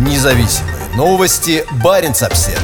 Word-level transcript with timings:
Независимые 0.00 0.76
новости. 0.96 1.62
Барин 1.84 2.12
обсерва 2.12 2.58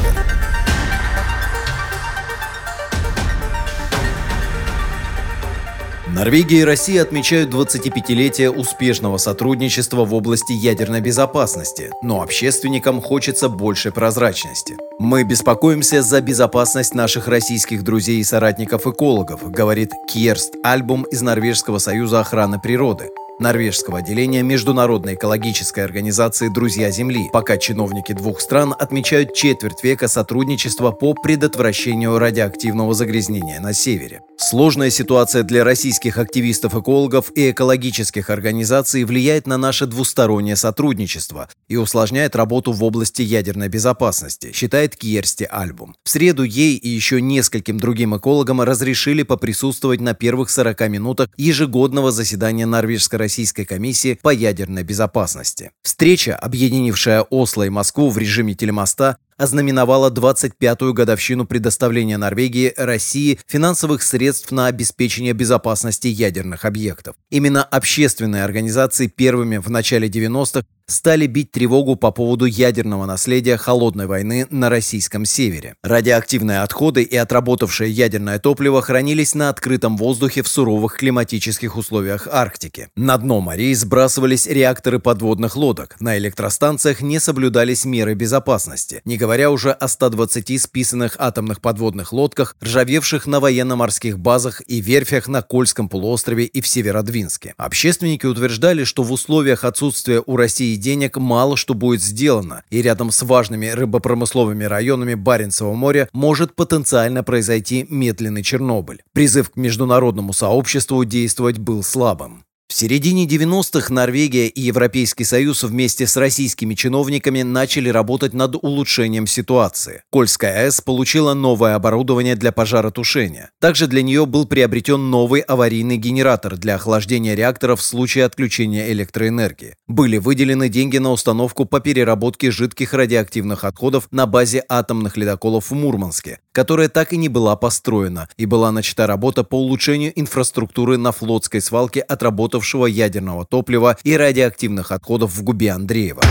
Норвегия 6.09 6.61
и 6.61 6.65
Россия 6.65 7.03
отмечают 7.03 7.53
25-летие 7.53 8.49
успешного 8.49 9.19
сотрудничества 9.19 10.07
в 10.07 10.15
области 10.15 10.53
ядерной 10.53 11.03
безопасности, 11.03 11.91
но 12.03 12.23
общественникам 12.23 13.03
хочется 13.03 13.51
больше 13.51 13.93
прозрачности. 13.93 14.79
«Мы 14.99 15.23
беспокоимся 15.25 16.01
за 16.01 16.23
безопасность 16.23 16.95
наших 16.95 17.29
российских 17.29 17.85
друзей 17.85 18.21
и 18.21 18.25
соратников-экологов», 18.25 19.51
говорит 19.51 19.93
Кьерст 20.09 20.55
Альбум 20.65 21.03
из 21.03 21.21
Норвежского 21.21 21.77
союза 21.77 22.21
охраны 22.21 22.59
природы 22.59 23.11
норвежского 23.39 23.99
отделения 23.99 24.43
Международной 24.43 25.15
экологической 25.15 25.85
организации 25.85 26.49
«Друзья 26.49 26.91
Земли», 26.91 27.29
пока 27.33 27.57
чиновники 27.57 28.13
двух 28.13 28.41
стран 28.41 28.75
отмечают 28.79 29.35
четверть 29.35 29.85
века 29.85 30.09
сотрудничества 30.09 30.91
по 30.91 31.15
предотвращению 31.15 32.19
радиоактивного 32.19 32.95
загрязнения 32.95 33.61
на 33.61 33.73
севере. 33.73 34.23
Сложная 34.39 34.91
ситуация 34.91 35.43
для 35.43 35.65
российских 35.65 36.19
активистов-экологов 36.19 37.33
и 37.35 37.51
экологических 37.51 38.31
организаций 38.31 39.05
влияет 39.05 39.47
на 39.47 39.57
наше 39.57 39.87
двустороннее 39.87 40.57
сотрудничество 40.57 41.49
и 41.69 41.77
усложняет 41.77 42.37
работу 42.37 42.73
в 42.73 42.85
области 42.85 43.23
ядерной 43.23 43.69
безопасности, 43.69 44.53
считает 44.53 44.97
Кьерсти 44.97 45.45
Альбум. 45.45 45.95
В 46.05 46.11
среду 46.11 46.43
ей 46.43 46.77
и 46.77 46.89
еще 46.89 47.21
нескольким 47.21 47.79
другим 47.79 48.17
экологам 48.17 48.61
разрешили 48.61 49.23
поприсутствовать 49.23 50.01
на 50.01 50.15
первых 50.15 50.51
40 50.51 50.89
минутах 50.89 51.29
ежегодного 51.37 52.13
заседания 52.13 52.67
Норвежской 52.67 53.19
Российской 53.27 53.65
комиссии 53.65 54.15
по 54.15 54.29
ядерной 54.29 54.85
безопасности. 54.85 55.73
Встреча, 55.83 56.37
объединившая 56.37 57.23
Осло 57.23 57.65
и 57.65 57.71
Москву 57.71 58.09
в 58.11 58.19
режиме 58.19 58.55
телемоста, 58.55 59.17
ознаменовала 59.37 60.11
25-ю 60.11 60.93
годовщину 60.93 61.47
предоставления 61.47 62.17
Норвегии 62.17 62.73
России 62.77 63.39
финансовых 63.47 64.03
средств 64.03 64.51
на 64.51 64.67
обеспечение 64.67 65.33
безопасности 65.33 66.09
ядерных 66.09 66.65
объектов. 66.65 67.17
Именно 67.31 67.63
общественные 67.63 68.45
организации 68.45 69.07
первыми 69.07 69.59
в 69.59 69.71
начале 69.71 70.09
90-х 70.09 70.65
стали 70.87 71.27
бить 71.27 71.51
тревогу 71.51 71.97
по 71.97 72.11
поводу 72.13 72.45
ядерного 72.45 73.07
наследия 73.07 73.57
холодной 73.57 74.07
войны 74.07 74.47
на 74.51 74.71
российском 74.71 75.25
севере. 75.25 75.75
Радиоактивные 75.83 76.61
отходы 76.63 77.03
и 77.03 77.17
отработавшее 77.17 77.91
ядерное 77.91 78.39
топливо 78.39 78.81
хранились 78.83 79.35
на 79.35 79.49
открытом 79.49 79.97
воздухе 79.97 80.43
в 80.43 80.49
суровых 80.49 80.97
климатических 80.97 81.77
условиях 81.77 82.29
Арктики. 82.31 82.89
На 82.95 83.19
дно 83.19 83.41
морей 83.41 83.75
сбрасывались 83.75 84.47
реакторы 84.47 84.99
подводных 84.99 85.57
лодок, 85.57 85.97
на 86.01 86.17
электростанциях 86.19 87.01
не 87.01 87.19
соблюдались 87.19 87.85
меры 87.85 88.15
безопасности, 88.15 89.03
не 89.05 89.17
говоря 89.27 89.51
уже 89.51 89.73
о 89.73 89.89
120 89.89 90.63
списанных 90.63 91.17
атомных 91.19 91.61
подводных 91.61 92.13
лодках, 92.13 92.55
ржавевших 92.63 93.27
на 93.27 93.41
военно-морских 93.41 94.21
базах 94.21 94.63
и 94.69 94.81
верфях 94.81 95.27
на 95.27 95.43
Кольском 95.43 95.89
полуострове 95.89 96.45
и 96.45 96.61
в 96.61 96.69
Северодвинске. 96.69 97.53
Общественники 97.57 98.25
утверждали, 98.25 98.85
что 98.85 99.03
в 99.03 99.11
условиях 99.11 99.65
отсутствия 99.65 100.23
у 100.25 100.37
России 100.37 100.77
денег 100.77 101.17
мало 101.17 101.57
что 101.57 101.75
будет 101.75 102.05
сделано, 102.05 102.63
и 102.71 102.81
рядом 102.81 103.11
с 103.11 103.21
важными 103.23 103.67
рыбопромысловыми 103.67 104.63
районами 104.63 105.15
Баренцева 105.15 105.73
моря 105.73 106.09
может 106.13 106.55
потенциально 106.55 107.25
произойти 107.25 107.85
медленный 107.91 108.45
Чернобыль. 108.45 109.03
Призыв 109.13 109.51
к 109.51 109.57
международному 109.57 110.35
сообществу 110.35 111.05
действовать 111.05 111.59
был 111.59 111.83
слабым. 111.83 112.45
В 112.69 112.75
середине 112.75 113.27
90-х 113.27 113.95
Норвегия 113.95 114.49
и 114.49 114.61
Европейский 114.61 115.23
Союз 115.23 115.63
вместе 115.63 116.05
с 116.05 116.17
российскими 116.17 116.75
чиновниками 116.75 117.43
начали 117.43 117.89
работать 117.91 118.35
над 118.35 118.57
улучшением 118.57 119.29
ситуации. 119.29 120.03
Кольская 120.11 120.65
АЭС 120.65 120.81
получила 120.81 121.33
новое 121.33 121.77
оборудование 121.77 122.35
для 122.35 122.51
пожаротушения. 122.51 123.51
Также 123.61 123.87
для 123.87 124.03
нее 124.03 124.27
был 124.27 124.47
приобретен 124.47 125.11
новый 125.11 125.43
аварийный 125.43 125.97
генератор 125.97 126.57
для 126.57 126.75
охлаждения 126.75 127.37
реакторов 127.37 127.81
в 127.81 127.85
случае 127.85 128.25
отключения 128.25 128.91
электроэнергии. 128.91 129.77
Были 129.87 130.19
выделены 130.19 130.69
деньги 130.69 130.99
на 130.99 131.13
установку 131.13 131.67
по 131.67 131.79
переработке 131.79 132.51
жидких 132.51 132.95
радиоактивных 132.95 133.63
отходов 133.63 134.09
на 134.11 134.27
базе 134.27 134.65
атомных 134.69 135.17
ледоколов 135.17 135.71
в 135.71 135.75
Мурманске, 135.75 136.41
которая 136.51 136.89
так 136.89 137.13
и 137.13 137.17
не 137.17 137.29
была 137.29 137.55
построена, 137.55 138.29
и 138.37 138.45
была 138.45 138.73
начата 138.73 139.07
работа 139.07 139.45
по 139.45 139.55
улучшению 139.55 140.13
инфраструктуры 140.19 140.97
на 140.99 141.13
флотской 141.13 141.61
свалке 141.61 142.01
отработанной 142.01 142.56
отработавшего 142.57 142.87
ядерного 142.87 143.45
топлива 143.45 143.97
и 144.05 144.17
радиоактивных 144.17 144.93
отходов 144.93 145.35
в 145.35 145.43
губе 145.43 145.73
Андреева. 145.73 146.23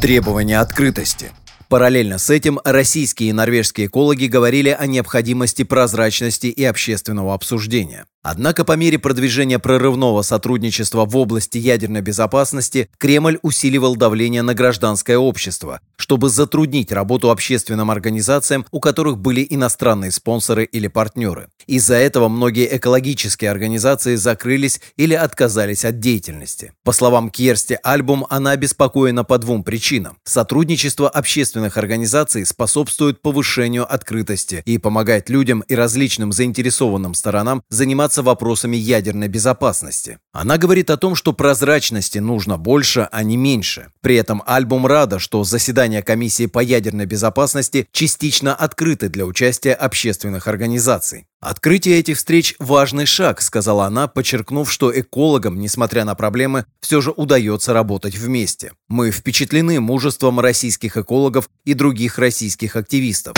Требования 0.00 0.60
открытости– 0.60 1.30
Параллельно 1.68 2.18
с 2.18 2.30
этим 2.30 2.60
российские 2.64 3.30
и 3.30 3.32
норвежские 3.32 3.88
экологи 3.88 4.26
говорили 4.26 4.68
о 4.68 4.86
необходимости 4.86 5.64
прозрачности 5.64 6.46
и 6.46 6.62
общественного 6.62 7.34
обсуждения. 7.34 8.06
Однако 8.28 8.64
по 8.64 8.72
мере 8.72 8.98
продвижения 8.98 9.60
прорывного 9.60 10.22
сотрудничества 10.22 11.04
в 11.06 11.16
области 11.16 11.58
ядерной 11.58 12.00
безопасности 12.00 12.88
Кремль 12.98 13.38
усиливал 13.42 13.94
давление 13.94 14.42
на 14.42 14.52
гражданское 14.52 15.16
общество, 15.16 15.80
чтобы 15.96 16.28
затруднить 16.28 16.90
работу 16.90 17.30
общественным 17.30 17.88
организациям, 17.88 18.66
у 18.72 18.80
которых 18.80 19.18
были 19.18 19.46
иностранные 19.48 20.10
спонсоры 20.10 20.64
или 20.64 20.88
партнеры. 20.88 21.50
Из-за 21.68 21.94
этого 21.94 22.28
многие 22.28 22.76
экологические 22.76 23.48
организации 23.48 24.16
закрылись 24.16 24.80
или 24.96 25.14
отказались 25.14 25.84
от 25.84 26.00
деятельности. 26.00 26.72
По 26.82 26.90
словам 26.90 27.30
Кьерсти 27.30 27.78
Альбум, 27.84 28.26
она 28.28 28.50
обеспокоена 28.50 29.22
по 29.22 29.38
двум 29.38 29.62
причинам. 29.62 30.18
Сотрудничество 30.24 31.08
общественных 31.08 31.76
организаций 31.76 32.44
способствует 32.44 33.22
повышению 33.22 33.92
открытости 33.92 34.64
и 34.64 34.78
помогает 34.78 35.30
людям 35.30 35.60
и 35.60 35.76
различным 35.76 36.32
заинтересованным 36.32 37.14
сторонам 37.14 37.62
заниматься 37.68 38.15
заниматься 38.16 38.22
вопросами 38.22 38.76
ядерной 38.76 39.28
безопасности. 39.28 40.18
Она 40.32 40.58
говорит 40.58 40.90
о 40.90 40.96
том, 40.96 41.14
что 41.14 41.32
прозрачности 41.32 42.18
нужно 42.18 42.56
больше, 42.56 43.08
а 43.12 43.22
не 43.22 43.36
меньше. 43.36 43.88
При 44.00 44.16
этом 44.16 44.42
альбом 44.46 44.86
рада, 44.86 45.18
что 45.18 45.44
заседания 45.44 46.02
комиссии 46.02 46.46
по 46.46 46.60
ядерной 46.60 47.06
безопасности 47.06 47.86
частично 47.92 48.54
открыты 48.54 49.08
для 49.08 49.24
участия 49.24 49.74
общественных 49.74 50.48
организаций. 50.48 51.26
«Открытие 51.40 51.98
этих 51.98 52.16
встреч– 52.16 52.54
важный 52.58 53.06
шаг»,– 53.06 53.40
сказала 53.42 53.84
она, 53.84 54.08
подчеркнув, 54.08 54.72
что 54.72 54.90
экологам, 54.90 55.60
несмотря 55.60 56.04
на 56.04 56.14
проблемы, 56.14 56.64
все 56.80 57.00
же 57.00 57.10
удается 57.10 57.72
работать 57.72 58.16
вместе. 58.16 58.72
«Мы 58.88 59.10
впечатлены 59.10 59.80
мужеством 59.80 60.40
российских 60.40 60.96
экологов 60.96 61.48
и 61.64 61.74
других 61.74 62.18
российских 62.18 62.76
активистов». 62.76 63.34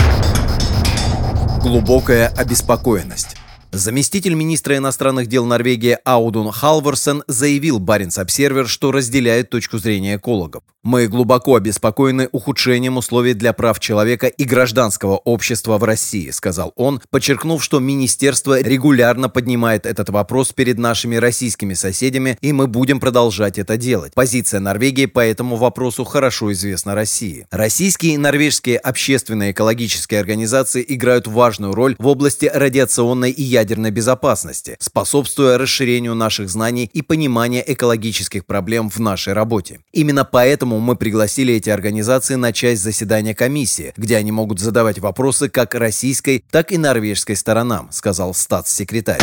Глубокая 1.62 2.28
обеспокоенность. 2.28 3.36
Заместитель 3.70 4.32
министра 4.32 4.78
иностранных 4.78 5.26
дел 5.26 5.44
Норвегии 5.44 5.98
Аудун 6.02 6.50
Халварсен 6.50 7.22
заявил 7.26 7.78
Баренц 7.78 8.16
Обсервер, 8.16 8.66
что 8.66 8.92
разделяет 8.92 9.50
точку 9.50 9.76
зрения 9.76 10.16
экологов. 10.16 10.62
«Мы 10.82 11.06
глубоко 11.06 11.56
обеспокоены 11.56 12.30
ухудшением 12.32 12.96
условий 12.96 13.34
для 13.34 13.52
прав 13.52 13.78
человека 13.78 14.26
и 14.26 14.44
гражданского 14.44 15.16
общества 15.16 15.76
в 15.76 15.84
России», 15.84 16.30
сказал 16.30 16.72
он, 16.76 17.02
подчеркнув, 17.10 17.62
что 17.62 17.78
министерство 17.78 18.58
регулярно 18.58 19.28
поднимает 19.28 19.84
этот 19.84 20.08
вопрос 20.08 20.52
перед 20.52 20.78
нашими 20.78 21.16
российскими 21.16 21.74
соседями, 21.74 22.38
и 22.40 22.54
мы 22.54 22.68
будем 22.68 23.00
продолжать 23.00 23.58
это 23.58 23.76
делать. 23.76 24.14
Позиция 24.14 24.60
Норвегии 24.60 25.06
по 25.06 25.20
этому 25.20 25.56
вопросу 25.56 26.04
хорошо 26.04 26.52
известна 26.52 26.94
России. 26.94 27.46
Российские 27.50 28.14
и 28.14 28.18
норвежские 28.18 28.78
общественные 28.78 29.50
экологические 29.50 30.20
организации 30.20 30.82
играют 30.88 31.26
важную 31.26 31.74
роль 31.74 31.96
в 31.98 32.06
области 32.06 32.46
радиационной 32.46 33.30
и 33.30 33.57
ядерной 33.58 33.91
безопасности, 33.91 34.76
способствуя 34.78 35.58
расширению 35.58 36.14
наших 36.14 36.48
знаний 36.48 36.91
и 36.92 37.02
понимания 37.02 37.64
экологических 37.66 38.46
проблем 38.46 38.88
в 38.91 38.98
нашей 38.98 39.32
работе. 39.32 39.81
Именно 39.93 40.25
поэтому 40.25 40.78
мы 40.78 40.96
пригласили 40.96 41.55
эти 41.55 41.70
организации 41.70 42.37
на 42.37 42.52
часть 42.52 42.82
заседания 42.82 43.34
комиссии, 43.34 43.93
где 43.96 44.16
они 44.16 44.32
могут 44.32 44.60
задавать 44.60 44.99
вопросы 44.99 45.49
как 45.49 45.75
российской, 45.75 46.44
так 46.50 46.72
и 46.72 46.78
норвежской 46.78 47.37
сторонам, 47.37 47.88
сказал 47.90 48.34
статс-секретарь. 48.34 49.22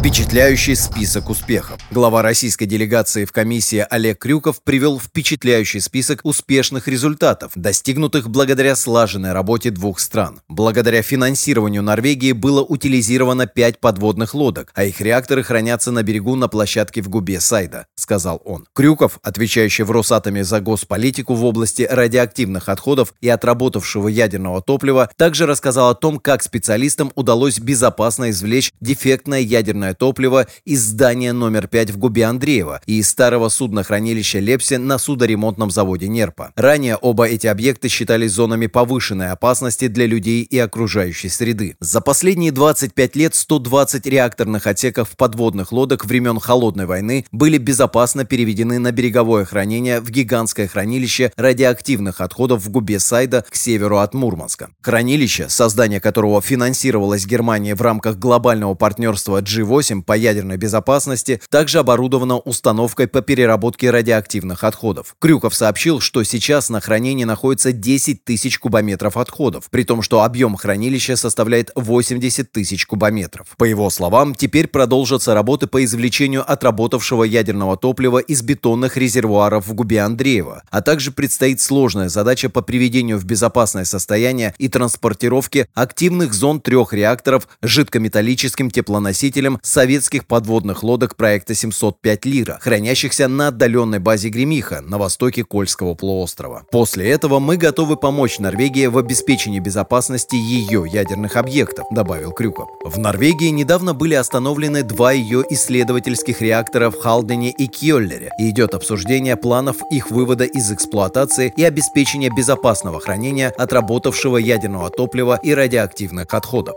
Впечатляющий 0.00 0.76
список 0.76 1.28
успехов. 1.28 1.78
Глава 1.90 2.22
российской 2.22 2.64
делегации 2.64 3.26
в 3.26 3.32
комиссии 3.32 3.86
Олег 3.90 4.18
Крюков 4.18 4.62
привел 4.62 4.98
впечатляющий 4.98 5.82
список 5.82 6.20
успешных 6.24 6.88
результатов, 6.88 7.52
достигнутых 7.54 8.30
благодаря 8.30 8.76
слаженной 8.76 9.34
работе 9.34 9.70
двух 9.70 10.00
стран. 10.00 10.40
Благодаря 10.48 11.02
финансированию 11.02 11.82
Норвегии 11.82 12.32
было 12.32 12.62
утилизировано 12.62 13.46
пять 13.46 13.78
подводных 13.78 14.32
лодок, 14.32 14.72
а 14.74 14.84
их 14.84 15.02
реакторы 15.02 15.42
хранятся 15.42 15.92
на 15.92 16.02
берегу 16.02 16.34
на 16.34 16.48
площадке 16.48 17.02
в 17.02 17.10
губе 17.10 17.38
Сайда, 17.38 17.84
сказал 17.94 18.40
он. 18.46 18.66
Крюков, 18.72 19.18
отвечающий 19.22 19.84
в 19.84 19.90
Росатоме 19.90 20.44
за 20.44 20.62
госполитику 20.62 21.34
в 21.34 21.44
области 21.44 21.82
радиоактивных 21.82 22.70
отходов 22.70 23.12
и 23.20 23.28
отработавшего 23.28 24.08
ядерного 24.08 24.62
топлива, 24.62 25.10
также 25.18 25.44
рассказал 25.44 25.90
о 25.90 25.94
том, 25.94 26.18
как 26.18 26.42
специалистам 26.42 27.12
удалось 27.16 27.58
безопасно 27.58 28.30
извлечь 28.30 28.72
дефектное 28.80 29.40
ядерное 29.40 29.89
ядерное 29.90 29.94
топливо 29.94 30.46
из 30.64 30.82
здания 30.82 31.32
номер 31.32 31.68
5 31.68 31.90
в 31.90 31.98
Губе 31.98 32.24
Андреева 32.24 32.80
и 32.86 32.98
из 32.98 33.10
старого 33.10 33.48
суднохранилища 33.48 34.38
Лепси 34.38 34.74
на 34.74 34.98
судоремонтном 34.98 35.70
заводе 35.70 36.08
Нерпа. 36.08 36.52
Ранее 36.56 36.96
оба 36.96 37.24
эти 37.24 37.46
объекта 37.46 37.88
считались 37.88 38.32
зонами 38.32 38.66
повышенной 38.66 39.30
опасности 39.30 39.88
для 39.88 40.06
людей 40.06 40.42
и 40.42 40.58
окружающей 40.58 41.28
среды. 41.28 41.76
За 41.80 42.00
последние 42.00 42.52
25 42.52 43.16
лет 43.16 43.34
120 43.34 44.06
реакторных 44.06 44.66
отсеков 44.66 45.10
подводных 45.16 45.72
лодок 45.72 46.04
времен 46.04 46.38
Холодной 46.40 46.86
войны 46.86 47.24
были 47.32 47.58
безопасно 47.58 48.24
переведены 48.24 48.78
на 48.78 48.92
береговое 48.92 49.44
хранение 49.44 50.00
в 50.00 50.10
гигантское 50.10 50.68
хранилище 50.68 51.32
радиоактивных 51.36 52.20
отходов 52.20 52.64
в 52.64 52.70
Губе 52.70 52.98
Сайда 52.98 53.44
к 53.48 53.56
северу 53.56 53.98
от 53.98 54.14
Мурманска. 54.14 54.70
Хранилище, 54.82 55.48
создание 55.48 56.00
которого 56.00 56.40
финансировалось 56.40 57.26
Германией 57.26 57.74
в 57.74 57.82
рамках 57.82 58.16
глобального 58.16 58.74
партнерства 58.74 59.40
G8 59.40 59.79
по 60.02 60.16
ядерной 60.16 60.56
безопасности, 60.56 61.40
также 61.48 61.78
оборудовано 61.78 62.38
установкой 62.38 63.08
по 63.08 63.22
переработке 63.22 63.90
радиоактивных 63.90 64.64
отходов. 64.64 65.16
Крюков 65.18 65.54
сообщил, 65.54 66.00
что 66.00 66.22
сейчас 66.22 66.70
на 66.70 66.80
хранении 66.80 67.24
находится 67.24 67.72
10 67.72 68.24
тысяч 68.24 68.58
кубометров 68.58 69.16
отходов, 69.16 69.70
при 69.70 69.84
том, 69.84 70.02
что 70.02 70.22
объем 70.22 70.56
хранилища 70.56 71.16
составляет 71.16 71.70
80 71.74 72.52
тысяч 72.52 72.86
кубометров. 72.86 73.48
По 73.56 73.64
его 73.64 73.90
словам, 73.90 74.34
теперь 74.34 74.68
продолжатся 74.68 75.34
работы 75.34 75.66
по 75.66 75.84
извлечению 75.84 76.50
отработавшего 76.50 77.24
ядерного 77.24 77.76
топлива 77.76 78.18
из 78.18 78.42
бетонных 78.42 78.96
резервуаров 78.96 79.66
в 79.66 79.74
Губе 79.74 80.02
Андреева, 80.02 80.62
а 80.70 80.82
также 80.82 81.12
предстоит 81.12 81.60
сложная 81.60 82.08
задача 82.08 82.48
по 82.48 82.62
приведению 82.62 83.18
в 83.18 83.24
безопасное 83.24 83.84
состояние 83.84 84.54
и 84.58 84.68
транспортировке 84.68 85.68
активных 85.74 86.34
зон 86.34 86.60
трех 86.60 86.92
реакторов 86.92 87.48
жидкометаллическим 87.62 88.70
теплоносителем 88.70 89.58
советских 89.70 90.26
подводных 90.26 90.82
лодок 90.82 91.16
проекта 91.16 91.54
705 91.54 92.26
«Лира», 92.26 92.58
хранящихся 92.60 93.28
на 93.28 93.48
отдаленной 93.48 93.98
базе 93.98 94.28
Гремиха 94.28 94.80
на 94.80 94.98
востоке 94.98 95.44
Кольского 95.44 95.94
полуострова. 95.94 96.64
После 96.70 97.10
этого 97.10 97.38
мы 97.38 97.56
готовы 97.56 97.96
помочь 97.96 98.38
Норвегии 98.38 98.86
в 98.86 98.98
обеспечении 98.98 99.60
безопасности 99.60 100.34
ее 100.36 100.84
ядерных 100.90 101.36
объектов, 101.36 101.86
добавил 101.90 102.32
Крюков. 102.32 102.68
В 102.84 102.98
Норвегии 102.98 103.48
недавно 103.48 103.94
были 103.94 104.14
остановлены 104.14 104.82
два 104.82 105.12
ее 105.12 105.44
исследовательских 105.50 106.40
реактора 106.40 106.90
в 106.90 107.00
Халдене 107.00 107.50
и 107.50 107.66
Кьоллере, 107.66 108.30
и 108.38 108.50
идет 108.50 108.74
обсуждение 108.74 109.36
планов 109.36 109.76
их 109.90 110.10
вывода 110.10 110.44
из 110.44 110.70
эксплуатации 110.72 111.52
и 111.56 111.64
обеспечения 111.64 112.30
безопасного 112.30 113.00
хранения 113.00 113.50
отработавшего 113.56 114.36
ядерного 114.36 114.90
топлива 114.90 115.38
и 115.42 115.54
радиоактивных 115.54 116.32
отходов. 116.34 116.76